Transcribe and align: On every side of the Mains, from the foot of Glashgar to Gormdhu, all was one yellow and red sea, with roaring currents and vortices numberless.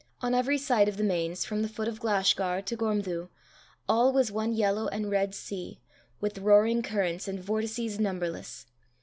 On 0.21 0.33
every 0.33 0.57
side 0.57 0.87
of 0.87 0.97
the 0.97 1.03
Mains, 1.03 1.45
from 1.45 1.61
the 1.61 1.69
foot 1.69 1.87
of 1.87 1.99
Glashgar 1.99 2.63
to 2.65 2.75
Gormdhu, 2.75 3.29
all 3.87 4.11
was 4.11 4.31
one 4.31 4.51
yellow 4.51 4.87
and 4.87 5.11
red 5.11 5.35
sea, 5.35 5.79
with 6.19 6.39
roaring 6.39 6.81
currents 6.81 7.27
and 7.27 7.39
vortices 7.39 7.99
numberless. 7.99 8.65